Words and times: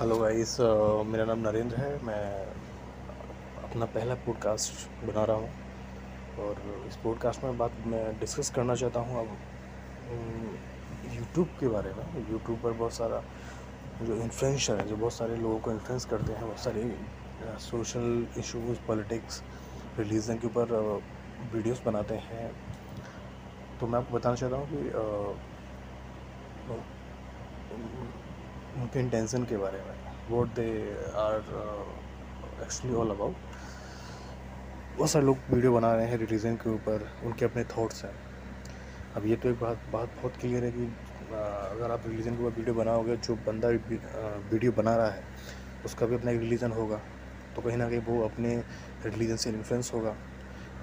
Hello 0.00 0.16
guys 0.18 0.56
मेरा 1.06 1.24
नाम 1.24 1.38
नरेंद्र 1.38 1.76
है। 1.76 1.88
मैं 2.04 2.46
अपना 3.64 3.86
पहला 3.86 4.14
पॉडकास्ट 4.26 5.04
बना 5.06 5.24
रहा 5.24 5.36
हूँ। 5.36 5.48
और 6.44 6.62
इस 6.88 6.96
पॉडकास्ट 6.96 7.42
में 7.44 7.58
बात 7.58 7.72
मैं 7.86 8.18
डिस्कस 8.20 8.50
करना 8.50 8.74
चाहता 8.74 9.00
हूँ 9.00 9.18
अब 9.20 9.28
यूट्यूब 11.16 11.48
के 11.60 11.68
बारे 11.68 11.92
में। 11.92 12.30
यूट्यूब 12.30 12.58
पर 12.62 12.72
बहुत 12.72 12.92
सारा 12.92 13.22
जो 14.02 14.14
इन्फ्लुएंसर 14.16 14.80
है, 14.80 14.86
जो 14.88 14.96
बहुत 14.96 15.12
सारे 15.12 15.36
लोगों 15.36 15.58
को 15.58 15.70
इन्फ्लुएंस 15.70 16.04
करते 16.04 16.32
हैं, 16.32 16.42
बहुत 16.42 16.58
सारे 16.58 16.96
सोशल 17.60 18.26
इश्यूज़ 18.38 18.78
पॉलिटिक्स 18.86 19.42
रिलीजन 19.98 20.38
के 20.38 20.46
ऊपर 20.46 20.72
वीडियोस 21.52 21.82
बनाते 21.86 22.14
हैं। 22.14 22.50
तो 23.80 23.86
मैं 23.86 23.98
आपको 23.98 24.16
बताना 24.16 24.36
चाहता 24.36 24.56
हूँ 24.56 24.66
कि 24.72 24.78
उनके 28.76 29.00
इंटेंशन 29.00 29.44
के 29.44 29.56
बारे 29.56 29.78
में 29.78 29.94
what 30.30 30.48
they 30.54 30.70
are 31.18 31.36
actually 32.62 32.96
all 32.96 33.10
about 33.10 33.34
बहुत 34.96 35.10
सारे 35.10 35.24
लोग 35.26 35.38
वीडियो 35.50 35.72
बना 35.72 35.94
रहे 35.94 36.06
हैं 36.06 36.16
रिलीजन 36.18 36.56
के 36.56 36.70
ऊपर, 36.70 37.06
उनके 37.24 37.44
अपने 37.44 37.64
थॉट्स 37.64 38.04
हैं. 38.04 38.12
अब 39.16 39.26
ये 39.26 39.36
तो 39.36 39.48
एक 39.48 39.60
बात 39.60 39.86
बात 39.92 40.08
बहुत 40.16 40.36
क्लियर 40.40 40.64
है 40.64 40.70
कि 40.72 40.84
अगर 41.32 41.90
आप 41.90 42.02
रिलीजन 42.06 42.36
के 42.36 42.44
ऊपर 42.44 42.56
वीडियो 42.56 42.74
बनाओगे, 42.74 43.16
जो 43.16 43.34
बंदा 43.46 43.68
वीडियो 43.68 44.72
बना 44.72 44.96
रहा 44.96 45.10
है, 45.10 45.22
उसका 45.84 46.06
भी 46.06 46.14
अपना 46.14 46.30
एक 46.30 46.40
रिलीजन 46.40 46.72
होगा. 46.72 47.00
तो 47.56 47.62
कहीं 47.62 47.76
ना 47.76 47.88
कहीं 47.88 48.00
वो 48.00 48.22
अपने 48.24 48.56
रिलीजन 49.06 49.36
से 49.36 49.50
इन्फ्लुएंस 49.50 49.90
होगा. 49.94 50.14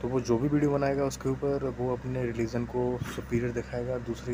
तो 0.01 0.07
वो 0.07 0.19
जो 0.21 0.37
भी 0.37 0.47
वीडियो 0.47 0.71
बनाएगा, 0.71 1.03
उसके 1.05 1.29
ऊपर 1.29 1.63
वो 1.79 1.93
अपने 1.95 2.23
रिलीजन 2.25 2.65
को 2.65 2.97
सुपीरियर 3.15 3.51
दिखाएगा, 3.51 3.97
दूसरे 3.97 4.33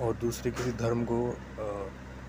और 0.00 0.16
दूसरे 0.16 0.50
किसी 0.50 0.72
धर्म 0.78 1.04
को 1.04 1.18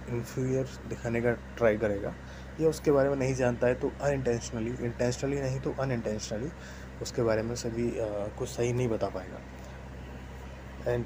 इन्फीरियर 0.09 0.67
दिखाने 0.89 1.21
का 1.21 1.31
ट्राई 1.57 1.77
करेगा, 1.77 2.13
या 2.61 2.69
उसके 2.69 2.91
बारे 2.91 3.09
में 3.09 3.15
नहीं 3.17 3.33
जानता 3.35 3.67
है 3.67 3.75
तो 3.75 3.91
अनइंटेंशनली 4.01 4.71
इंटेंशनली 4.85 5.41
नहीं 5.41 5.59
तो 5.61 5.73
अनइंटेंशनली 5.81 6.49
उसके 7.01 7.23
बारे 7.23 7.41
में 7.43 7.55
सभी 7.55 7.91
कुछ 8.37 8.49
सही 8.49 8.73
नहीं 8.73 8.87
बता 8.89 9.09
पाएगा। 9.09 9.39
एंड 10.87 11.05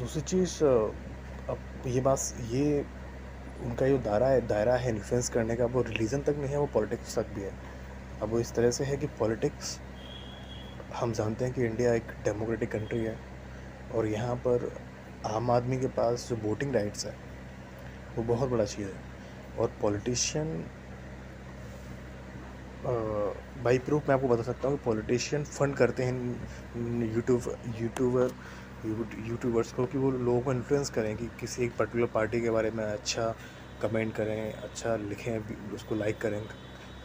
दूसरी 0.00 0.22
चीज़ 0.22 0.64
अब 0.64 1.58
ये 1.86 2.00
बात, 2.00 2.18
ये 2.50 2.84
उनका 3.64 3.88
जो 3.88 3.98
दायरा 4.00 4.26
है 4.28 4.46
दायरा 4.46 4.74
है 4.76 4.90
इन्फ्लुएंस 4.90 5.28
करने 5.28 5.56
का, 5.56 5.64
वो 5.66 5.82
रिलीजन 5.82 6.22
तक 6.22 6.36
नहीं 6.38 6.50
है, 6.50 6.58
वो 6.58 6.66
पॉलिटिक्स 6.74 7.18
तक 7.18 7.34
भी 7.34 7.42
है। 7.42 7.52
अब 8.22 8.28
वो 8.30 8.40
इस 8.40 8.52
तरह 8.54 8.70
से 8.70 8.84
है 8.84 8.96
कि 8.96 9.06
पॉलिटिक्स 9.18 9.78
हम 10.94 11.12
जानते 11.12 11.44
हैं 11.44 11.54
कि 11.54 11.64
इंडिया 11.64 11.94
एक 11.94 12.12
डेमोक्रेटिक 12.24 12.70
कंट्री 12.72 12.98
है 13.00 13.16
और 13.94 14.06
यहाँ 14.08 14.34
पर 14.46 14.70
आम 15.26 15.50
आदमी 15.50 15.78
के 15.80 15.86
पास 15.96 16.26
जो 16.28 16.36
वोटिंग 16.42 16.74
राइट्स 16.74 17.06
है, 17.06 17.12
वो 18.16 18.22
बहुत 18.24 18.48
बड़ा 18.50 18.64
चीज़ 18.64 18.88
है। 18.88 19.02
और 19.58 19.72
पॉलिटिशियन 19.80 20.62
बाई 23.64 23.78
प्रूफ 23.78 24.08
मैं 24.08 24.14
आपको 24.14 24.28
बता 24.28 24.42
सकता 24.42 24.68
हूँ 24.68 24.76
कि 24.76 24.82
पॉलिटिशियन 24.84 25.44
फंड 25.44 25.74
करते 25.76 26.02
हैं 26.02 26.14
यूट्यूब 27.14 27.42
यूट्यूबर 27.80 28.30
यूट्यूबर्स 29.28 29.72
को 29.72 29.84
कि 29.86 29.98
वो 29.98 30.10
लोगों 30.10 30.40
को 30.42 30.52
इन्फ्लुएंस 30.52 30.90
करें 30.90 31.16
कि 31.16 31.26
किसी 31.40 31.62
एक 31.64 31.72
पर्टिकुलर 31.78 32.06
पार्टी 32.14 32.40
के 32.42 32.50
बारे 32.50 32.70
में 32.70 32.84
अच्छा 32.84 33.34
कमेंट 33.82 34.14
करें 34.14 34.52
अच्छा 34.52 34.96
लिखें, 34.96 35.38
उसको 35.74 35.94
लाइक 35.94 36.20
करें 36.20 36.40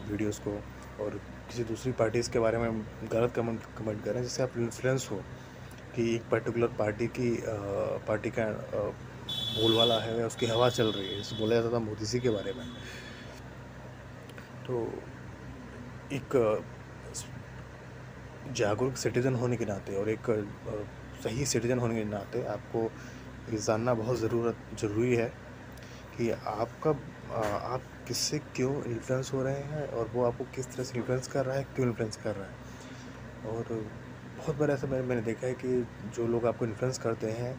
वीडियोस 0.08 0.38
को 0.46 0.50
और 0.98 1.18
किसी 1.50 1.64
दूसरी 1.64 1.92
पार्टीज़ 1.92 2.30
के 2.30 2.38
बारे 2.38 2.58
में 2.58 2.82
गलत 3.12 3.32
कमेंट 3.36 3.64
कमेंट 3.78 4.02
करें 4.04 4.22
जिससे 4.22 4.42
आप 4.42 4.56
इन्फ्लुएंस 4.58 5.08
हो। 5.12 5.22
कि 5.96 6.14
एक 6.14 6.22
पर्टिकुलर 6.30 6.68
पार्टी 6.78 7.06
की 7.18 7.30
पार्टी 8.08 8.30
का 8.30 8.46
बोलवाला 9.26 9.98
है 10.00 10.24
उसकी 10.26 10.46
हवा 10.46 10.68
चल 10.70 10.92
रही 10.92 11.08
है 11.08 11.38
बोला 11.38 11.54
जाता 11.54 11.72
था 11.74 11.78
मोदी 11.80 12.06
जी 12.06 12.20
के 12.20 12.30
बारे 12.30 12.52
में। 12.52 12.66
तो 14.66 14.80
एक 16.12 16.36
जागरूक 18.54 18.96
सिटीज़न 18.96 19.34
होने 19.34 19.56
के 19.56 19.64
नाते 19.64 19.96
और 19.96 20.08
एक 20.10 20.30
सही 21.24 21.46
सिटीज़न 21.46 21.78
होने 21.78 21.94
के 21.94 22.04
नाते 22.04 22.44
आपको 22.48 22.82
ये 23.50 23.58
जानना 23.58 23.94
बहुत 23.94 24.18
ज़रूरत, 24.18 24.56
ज़रूरी 24.80 25.14
है 25.14 25.28
कि 26.16 26.30
आपका 26.30 26.90
आप 27.74 27.82
किससे 28.08 28.38
क्यों 28.56 28.74
इन्फ्लुएंस 28.84 29.30
हो 29.34 29.42
रहे 29.42 29.62
हैं 29.62 29.86
और 29.88 30.10
वो 30.14 30.24
आपको 30.24 30.44
किस 30.54 30.66
तरह 30.72 30.84
से 30.84 30.98
इन्फ्लुएंस 30.98 31.28
कर 31.28 31.44
रहा 31.44 31.56
है, 31.56 31.62
क्यों 31.74 31.86
इन्फ्लुएंस 31.88 32.16
कर 32.16 32.34
रहा 32.36 32.46
है। 32.46 32.54
और 33.48 33.64
बहुत 34.38 34.56
बार 34.56 34.70
ऐसा 34.70 34.86
मैंने 34.86 35.06
मैंने 35.06 35.22
देखा 35.22 35.46
है 35.46 35.54
कि 35.54 35.68
जो 36.14 36.26
लोग 36.26 36.46
आपको 36.46 36.64
इन्फ्लुएंस 36.64 36.98
करते 36.98 37.30
हैं 37.30 37.52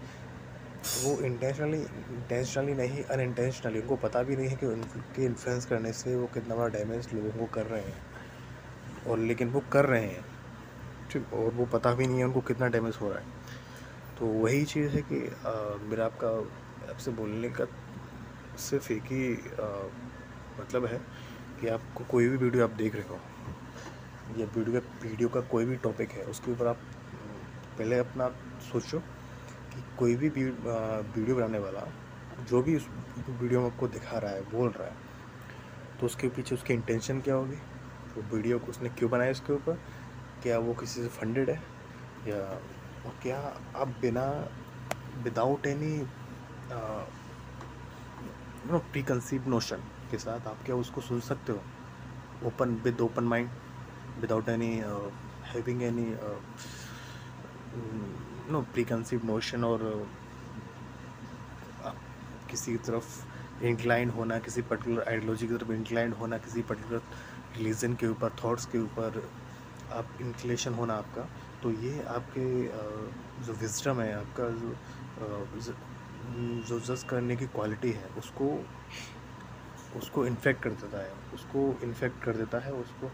वो 1.03 1.19
इंटेंशनली 1.21 1.79
इंटेंशनली 1.79 2.73
नहीं 2.73 3.03
अनइंटेंशनली 3.03 3.79
उनको 3.79 3.95
पता 3.95 4.21
भी 4.23 4.35
नहीं 4.35 4.47
है 4.47 4.55
कि 4.55 4.65
उनके 4.65 5.25
इन्फ्लुएंस 5.25 5.65
करने 5.65 5.91
से 5.93 6.15
वो 6.15 6.27
कितना 6.33 6.55
बड़ा 6.55 6.67
डैमेज 6.67 7.07
लोगों 7.13 7.31
को 7.31 7.45
कर 7.53 7.65
रहे 7.65 7.81
हैं। 7.81 8.05
और 9.07 9.19
लेकिन 9.19 9.49
वो 9.49 9.61
कर 9.71 9.85
रहे 9.85 10.05
हैं 10.05 10.23
ठीक 11.11 11.33
और 11.33 11.51
वो 11.53 11.65
पता 11.65 11.93
भी 11.93 12.07
नहीं 12.07 12.17
है 12.17 12.25
उनको 12.25 12.41
कितना 12.41 12.67
डैमेज 12.67 12.97
हो 13.01 13.09
रहा 13.09 13.19
है। 13.19 13.25
तो 14.19 14.25
वही 14.25 14.63
चीज़ 14.65 14.95
है 14.95 15.01
कि 15.01 15.25
आ, 15.27 15.53
मेरा 15.89 16.05
आपका 16.05 16.29
आपसे 16.91 17.11
बोलने 17.11 17.49
का 17.49 17.65
सिर्फ़ 18.59 18.91
एक 18.93 19.11
ही 19.11 19.31
मतलब 20.61 20.85
है 20.85 20.99
कि 21.61 21.67
आपको 21.67 22.03
कोई 22.03 22.27
भी 22.27 22.37
वीडियो 22.37 22.63
आप 22.63 22.71
देख 22.77 22.95
रहे 22.95 23.07
हो 23.09 23.19
या 24.37 24.45
वीडियो 24.47 24.79
का 24.79 24.87
वीडियो 25.03 25.29
का 25.29 25.41
कोई 25.51 25.65
भी 25.65 25.75
टॉपिक 25.77 26.11
है, 26.11 26.23
उसके 26.25 26.51
ऊपर 26.51 26.67
आप, 26.67 26.77
पहले 27.77 27.97
अपना 27.99 28.27
सोचो 28.63 28.99
कि 28.99 29.83
कोई 29.99 30.15
भी 30.15 30.29
वीडियो 30.29 31.35
बनाने 31.35 31.59
वाला 31.59 31.81
जो 32.41 32.61
भी 32.61 32.75
उस 32.75 32.87
वीडियो 33.29 33.59
में 33.61 33.67
आपको 33.67 33.87
दिखा 33.89 34.17
रहा 34.17 34.31
है, 34.31 34.41
बोल 34.51 34.69
रहा 34.69 34.87
है 34.87 34.95
तो 35.99 36.05
उसके 36.05 36.27
पीछे 36.29 36.55
उसकी 36.55 36.73
इंटेंशन 36.73 37.19
क्या 37.21 37.35
होगी? 37.35 37.55
वो 38.15 38.23
वीडियो 38.35 38.59
को 38.59 38.67
उसने 38.67 38.89
क्यों 38.89 39.09
बनाया 39.11 39.31
इसके 39.31 39.53
ऊपर? 39.53 39.79
क्या 40.43 40.57
वो 40.59 40.73
किसी 40.73 41.01
से 41.01 41.07
फंडेड 41.09 41.49
है? 41.49 41.61
या 42.27 42.37
और 43.05 43.13
क्या 43.21 43.37
आप 43.75 43.87
बिना 44.01 44.25
without 45.23 45.65
any 45.67 45.97
pre 48.69 49.03
conceive 49.03 49.47
notion 49.49 49.83
के 50.11 50.17
साथ 50.17 50.47
आप 50.47 50.63
क्या 50.65 50.75
उसको 50.75 51.01
सुन 51.01 51.19
सकते 51.21 51.51
हो? 51.51 51.61
Open 52.45 52.75
with 52.83 53.01
open 53.01 53.23
mind 53.23 53.49
without 54.21 54.47
any 54.49 54.81
uh, 54.83 55.09
having 55.43 55.83
any 55.83 56.13
uh, 56.15 56.37
no 58.49 58.65
preconceived 58.73 59.23
notion 59.25 59.63
और 59.63 59.85
uh, 59.85 60.05
किसी 62.49 62.71
की 62.71 62.77
तरफ़ 62.77 63.65
इंक्लाइन 63.65 64.09
होना 64.09 64.37
किसी 64.39 64.61
पर्टिकुलर 64.69 65.03
आइडियोलॉजी 65.09 65.47
की 65.47 65.53
तरफ़ 65.53 65.71
इंक्लाइन 65.71 66.11
होना 66.19 66.37
किसी 66.37 66.61
पर्टिकुलर 66.69 67.01
रिलीजन 67.57 67.93
के 67.95 68.07
ऊपर 68.07 68.35
थॉट्स 68.43 68.65
के 68.65 68.79
ऊपर 68.79 69.21
आप 69.93 70.17
इंक्लेशन 70.21 70.73
होना 70.73 70.93
आपका 70.93 71.27
तो 71.63 71.71
ये 71.83 72.01
आपके 72.15 72.45
जो 73.45 73.53
विजडम 73.61 74.01
है 74.01 74.13
आपका 74.13 74.49
जो 74.57 75.75
जो 76.69 76.79
जज 76.79 77.03
करने 77.09 77.35
की 77.35 77.45
क्वालिटी 77.47 77.91
है 77.91 78.09
उसको 78.17 78.47
उसको 79.97 80.25
इन्फेक्ट 80.27 80.63
कर 80.63 80.69
देता 80.81 81.03
है 81.03 81.11
उसको 81.33 81.67
इन्फेक्ट 81.83 82.23
कर 82.23 82.37
देता 82.37 82.59
है 82.59 82.73
उसको 82.73 83.11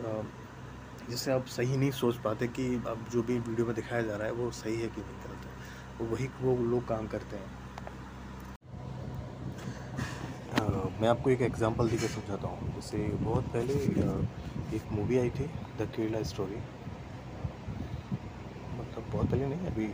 जिससे 0.00 1.32
आप 1.32 1.46
सही 1.46 1.76
नहीं 1.76 1.90
सोच 1.90 2.16
पाते 2.20 2.46
कि 2.48 2.64
अब 2.86 3.04
जो 3.12 3.22
भी 3.22 3.38
वीडियो 3.38 3.66
में 3.66 3.74
दिखाया 3.74 4.02
जा 4.02 4.16
रहा 4.16 4.26
है 4.26 4.32
वो 4.34 4.50
सही 4.52 4.80
है 4.80 4.88
कि 4.88 5.00
नहीं 5.00 5.18
गलत 5.20 5.46
है। 5.46 5.52
वो 5.98 6.06
वही 6.06 6.26
वो 6.40 6.56
लोग 6.64 6.86
काम 6.88 7.06
करते 7.06 7.36
हैं। 7.36 7.50
आ, 10.52 10.62
मैं 11.00 11.08
आपको 11.08 11.30
एक 11.30 11.42
एग्जांपल 11.42 11.88
देकर 11.90 12.08
समझाता 12.08 12.48
हूँ। 12.48 12.74
जैसे 12.74 12.98
बहुत 13.22 13.44
पहले 13.52 13.74
एक 14.76 14.92
मूवी 14.92 15.18
आई 15.18 15.30
थी 15.30 15.46
द 15.78 15.88
केरला 15.96 16.22
स्टोरी 16.30 16.56
मतलब 18.78 19.10
बहुत 19.12 19.30
पहले 19.30 19.46
नहीं 19.46 19.66
अभी 19.66 19.86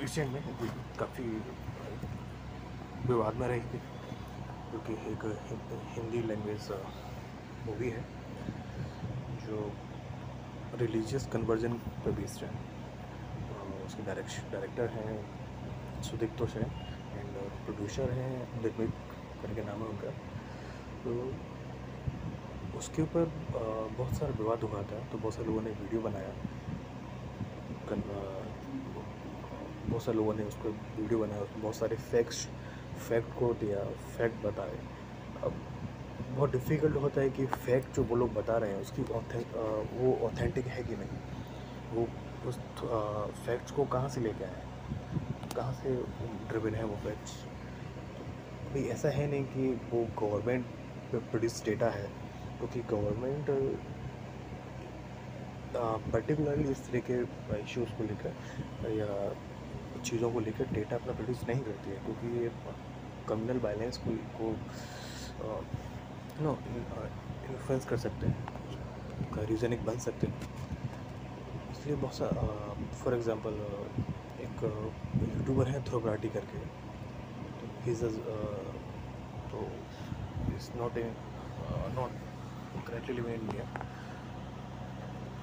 रिसेंट 0.00 0.32
में 0.32 0.40
अभी 0.42 0.68
काफ़ी 0.98 1.24
विवाद 3.06 3.34
में 3.34 3.46
रही 3.48 3.60
थी। 3.60 3.80
क्योंकि 4.70 4.92
एक 5.12 5.24
हिंदी 5.94 6.22
लैंग्वेज 6.28 6.68
मूवी 7.66 7.88
है। 7.90 8.04
जो 9.46 9.56
रिलीजियस 10.80 11.26
कन्वर्जन 11.32 11.72
पे 12.04 12.10
बेस्ड 12.20 12.44
है। 12.44 12.50
उसके 13.86 14.02
डायरेक्शन 14.04 14.50
डायरेक्टर 14.52 14.86
हैं 14.90 16.02
सुदीप्तोष 16.02 16.54
हैं 16.56 16.68
एंड 17.14 17.32
प्रोड्यूसर 17.64 18.10
हैं 18.18 18.34
निर्मित 18.62 18.92
करके 19.42 19.64
नाम 19.64 19.82
है 19.82 19.88
उनका। 19.88 20.10
तो 21.04 21.10
उसके 22.78 23.02
ऊपर 23.02 23.24
बहुत 23.52 24.12
सारा 24.14 24.32
विवाद 24.38 24.62
हुआ 24.62 24.82
था 24.92 24.98
तो 25.12 25.18
बहुत 25.18 25.34
सारे 25.34 25.46
लोगों 25.46 25.62
ने 25.62 25.70
वीडियो 25.80 26.00
बनाया। 26.02 26.32
बहुत 29.88 30.02
सारे 30.02 30.16
लोगों 30.16 30.34
ने 30.34 30.44
उसको 30.44 30.68
वीडियो 30.68 31.18
बनाया 31.18 31.42
उसमें 31.42 31.62
बहुत 31.62 31.76
सारे 31.76 31.96
फैक्ट्स 32.10 32.46
फैक्ट 33.08 33.38
को 33.38 33.52
दिया 33.60 33.84
फैक्ट 34.16 34.44
बताए। 34.46 34.78
अब 35.44 35.52
बहुत 36.34 36.52
डिफ़िकल्ट 36.52 36.96
होता 36.96 37.20
है 37.20 37.30
कि 37.30 37.46
फैक्ट 37.46 37.96
जो 37.96 38.02
वो 38.04 38.16
लोग 38.16 38.32
बता 38.34 38.56
रहे 38.58 38.70
हैं, 38.70 38.80
उसकी 38.80 39.02
वो 39.02 40.12
ऑथेंटिक 40.26 40.66
है 40.66 40.82
कि 40.82 40.96
नहीं? 40.96 41.18
वो 41.94 42.06
उस 42.48 42.58
फैक्ट्स 43.46 43.72
को 43.72 43.84
कहाँ 43.86 44.08
से 44.08 44.20
लेके 44.20 44.44
आए 44.44 44.62
कहाँ 45.56 45.72
से 45.74 45.94
ड्रिवन 46.48 46.74
है 46.74 46.84
वो 46.84 46.96
फैक्ट्स 47.04 47.32
भाई, 48.72 48.82
ऐसा 48.84 49.08
है 49.10 49.26
नहीं 49.30 49.44
कि 49.46 49.68
वो 49.92 50.04
गवर्नमेंट 50.20 50.64
प्रोड्यूस 51.30 51.64
डेटा 51.64 51.88
है, 51.90 52.08
क्योंकि 52.58 52.80
तो 52.80 52.96
गवर्नमेंट 52.96 53.50
पर्टिकुलरली 56.12 56.70
इस 56.70 56.86
तरह 56.86 57.00
के 57.10 57.60
इश्यूज़ 57.60 57.90
को 57.98 58.04
लेकर 58.04 58.90
या 58.92 60.00
चीज़ों 60.00 60.30
को 60.32 60.40
लेकर 60.40 60.72
डेटा 60.72 60.96
अपना 60.96 61.12
प्रोड्यूस 61.12 61.44
नहीं 61.48 61.62
करती 61.64 61.90
है, 61.90 61.96
क्योंकि 62.04 62.38
ये 62.38 62.50
कम्युनल 63.28 63.60
वायलेंस 63.64 63.96
को 64.06 64.16
को 64.38 64.54
नो 66.40 66.52
इन्फ्लुएंस 66.68 67.84
कर 67.86 67.96
सकते 67.96 68.26
हैं। 68.26 68.36
का 69.34 69.42
रीज़न 69.48 69.72
एक 69.72 69.84
बन 69.86 69.98
सकते 69.98 70.26
हैं। 70.26 70.34
इसलिए 71.72 71.96
बहुत 71.96 72.14
सा 72.14 72.28
फॉर 73.02 73.14
एग्ज़ाम्पल 73.14 73.54
एक 74.44 74.62
यूट्यूबर 74.62 75.68
है 75.68 75.82
ध्रुव 75.84 76.08
करके। 76.28 76.58
तो 77.88 78.08
तो 79.52 79.58
is 80.56 80.70
not 80.78 80.96
in 80.98 81.14
not 81.96 82.10
correctly 82.86 83.14
living 83.14 83.34
in 83.34 83.40
India 83.40 83.64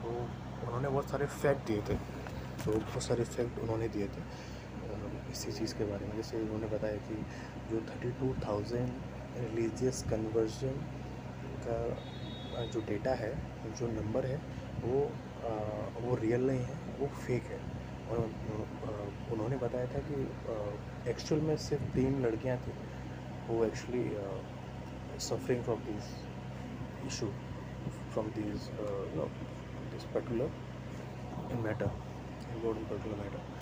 तो 0.02 0.10
उन्होंने 0.10 0.90
बहुत 0.90 1.10
सारे 1.10 1.26
फैक्ट 1.36 1.68
दिए 1.68 1.82
थे। 1.90 1.96
तो 2.64 2.72
बहुत 2.72 3.04
सारे 3.04 3.24
फैक्ट 3.26 3.60
उन्होंने 3.60 3.88
दिए 3.90 4.08
थे 4.08 4.22
इसी 5.32 5.52
चीज़ 5.52 5.76
के 5.78 5.84
बारे 5.86 6.06
में। 6.06 6.16
जैसे 6.16 6.42
उन्होंने 6.42 6.68
बताया 6.68 6.98
कि 7.08 7.16
जो 7.72 7.82
thirty 7.90 8.12
two 8.20 8.34
thousand 8.46 8.90
religious 9.36 10.02
conversion 10.10 10.80
का 11.66 12.66
जो 12.74 12.82
डेटा 12.92 13.14
है 13.16 13.34
जो 13.66 13.88
नंबर 13.88 14.26
है 14.26 14.38
वो 14.82 15.02
आ, 15.44 15.50
वो 15.98 16.16
रियल 16.16 16.46
नहीं 16.48 16.64
है 16.66 16.78
वो 16.98 17.08
फेक 17.26 17.48
है। 17.52 17.60
और 18.08 18.20
उन्होंने 19.32 19.58
बताया 19.58 19.88
था 19.88 20.00
कि 20.10 20.16
एक्चुअल 21.12 21.42
में 21.42 21.56
सिर्फ़ 21.68 21.84
तीन 21.96 22.20
लड़कियाँ 22.26 22.58
थी 22.60 22.74
वो 23.48 23.64
actually 23.66 24.04
suffering 25.10 25.64
from 25.64 25.82
this 25.84 26.08
issue 27.02 27.32
from 28.12 28.32
this 28.40 28.68
this 29.92 30.06
particular 30.14 31.56
matter 31.68 31.92
important 32.50 32.88
particular 32.90 33.16
matter 33.18 33.59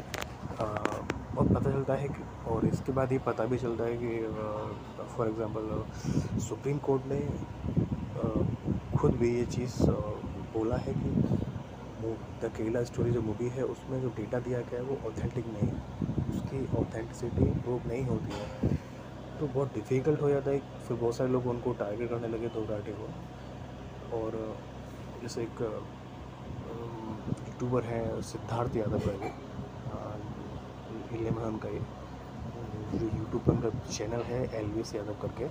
और 0.56 1.06
पता 1.38 1.72
चलता 1.72 1.94
है 1.94 2.08
कि, 2.08 2.24
और 2.48 2.66
इसके 2.66 2.92
बाद 2.92 3.12
ये 3.12 3.18
पता 3.26 3.46
भी 3.46 3.58
चलता 3.58 3.84
है 3.84 3.98
कि 3.98 5.06
फॉर 5.16 5.28
एग्ज़ाम्पल 5.28 6.40
सुप्रीम 6.48 6.78
कोर्ट 6.88 7.06
ने 7.06 7.20
खुद 8.98 9.16
भी 9.16 9.36
ये 9.38 9.46
चीज़ 9.46 9.76
बोला 10.54 10.78
है 10.78 10.94
कि 10.94 11.10
द 12.42 12.52
केला 12.58 12.84
स्टोरी 12.84 13.12
जो 13.12 13.22
मूवी 13.22 13.48
है, 13.50 13.64
उसमें 13.66 14.00
जो 14.02 14.10
डेटा 14.18 14.40
दिया 14.40 14.60
गया 14.62 14.80
है, 14.80 14.86
वो 14.86 14.98
ऑथेंटिक 15.10 15.46
नहीं 15.48 15.68
है। 15.68 15.86
उसकी 16.30 16.66
ऑथेंटिसिटी 16.78 17.46
प्रूव 17.62 17.88
नहीं 17.88 18.06
होती 18.06 18.34
है। 18.34 18.76
तो 19.40 19.48
बहुत 19.48 19.74
डिफ़िकल्ट 19.74 20.22
हो 20.22 20.30
जाता 20.30 20.52
है, 20.52 20.60
फिर 20.88 20.98
बहुत 20.98 21.16
सारे 21.16 21.30
लोग 21.32 21.48
उनको 21.48 21.74
टारगेट 21.82 22.10
करने 22.10 22.28
लगे 22.28 22.48
दो 22.50 22.66
डाटे 22.66 22.92
को। 22.92 24.18
और, 24.18 24.38
जैसे 25.22 25.44
एक 25.44 25.62
यूट्यूबर 27.48 27.84
हैं, 27.84 28.22
सिद्धार्थ 28.22 28.76
यादव 28.78 29.00
करके। 29.00 29.66
है 31.12 31.48
उनका 31.48 31.70
ये 31.70 31.82
जो 33.00 33.06
यूट्यूब 33.06 33.42
पर 33.44 33.52
उनका 33.52 33.70
चैनल 33.92 34.22
है 34.22 34.40
एलविस 34.60 34.96
यादव 34.96 35.16
करके 35.22 35.46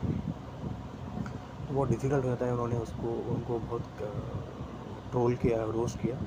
बहुत 1.73 1.89
डिफ़िकल्ट 1.89 2.25
रहता 2.25 2.47
है, 2.47 2.53
उन्होंने 2.53 2.77
उसको, 2.77 3.09
उनको 3.35 3.59
बहुत 3.59 3.83
ट्रोल 5.11 5.35
किया, 5.35 5.65
रोस्ट 5.65 5.99
किया। 6.03 6.19